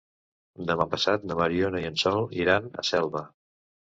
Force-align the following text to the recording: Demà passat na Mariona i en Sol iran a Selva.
Demà 0.69 0.87
passat 0.93 1.27
na 1.31 1.37
Mariona 1.41 1.81
i 1.85 1.91
en 1.93 2.01
Sol 2.05 2.25
iran 2.47 2.69
a 2.73 2.87
Selva. 2.93 3.23